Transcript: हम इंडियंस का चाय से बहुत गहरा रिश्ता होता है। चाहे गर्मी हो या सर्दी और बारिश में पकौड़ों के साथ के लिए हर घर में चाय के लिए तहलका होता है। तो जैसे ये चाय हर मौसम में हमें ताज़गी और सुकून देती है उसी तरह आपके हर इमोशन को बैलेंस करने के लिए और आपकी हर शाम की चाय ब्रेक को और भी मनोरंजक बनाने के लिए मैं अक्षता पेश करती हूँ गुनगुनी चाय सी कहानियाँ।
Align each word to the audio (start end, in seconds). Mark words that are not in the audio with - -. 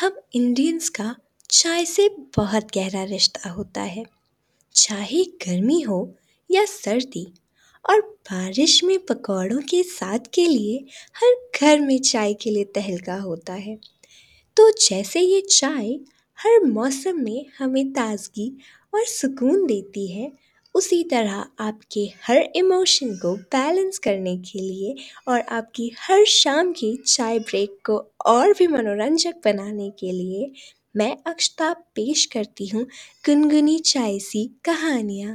हम 0.00 0.16
इंडियंस 0.34 0.88
का 0.88 1.16
चाय 1.50 1.84
से 1.84 2.08
बहुत 2.36 2.64
गहरा 2.74 3.04
रिश्ता 3.04 3.50
होता 3.50 3.82
है। 3.82 4.04
चाहे 4.74 5.24
गर्मी 5.24 5.80
हो 5.80 6.14
या 6.50 6.64
सर्दी 6.64 7.34
और 7.90 8.00
बारिश 8.00 8.84
में 8.84 8.98
पकौड़ों 8.98 9.60
के 9.60 9.82
साथ 9.82 10.18
के 10.34 10.46
लिए 10.46 10.84
हर 11.16 11.34
घर 11.60 11.80
में 11.80 11.98
चाय 12.00 12.34
के 12.34 12.50
लिए 12.50 12.64
तहलका 12.64 13.16
होता 13.16 13.52
है। 13.52 13.76
तो 14.56 14.70
जैसे 14.70 15.20
ये 15.20 15.40
चाय 15.40 15.92
हर 16.38 16.64
मौसम 16.64 17.22
में 17.22 17.46
हमें 17.58 17.92
ताज़गी 17.92 18.58
और 18.94 19.04
सुकून 19.04 19.66
देती 19.66 20.06
है 20.06 20.32
उसी 20.76 21.02
तरह 21.04 21.44
आपके 21.60 22.00
हर 22.22 22.38
इमोशन 22.56 23.14
को 23.16 23.34
बैलेंस 23.54 23.98
करने 23.98 24.36
के 24.46 24.60
लिए 24.60 24.94
और 25.28 25.40
आपकी 25.50 25.90
हर 25.98 26.24
शाम 26.30 26.72
की 26.72 26.94
चाय 27.06 27.38
ब्रेक 27.40 27.76
को 27.86 27.96
और 28.26 28.52
भी 28.58 28.66
मनोरंजक 28.68 29.40
बनाने 29.44 29.90
के 29.98 30.12
लिए 30.12 30.50
मैं 30.94 31.16
अक्षता 31.26 31.72
पेश 31.94 32.24
करती 32.26 32.66
हूँ 32.66 32.84
गुनगुनी 33.24 33.78
चाय 33.84 34.18
सी 34.20 34.44
कहानियाँ। 34.64 35.34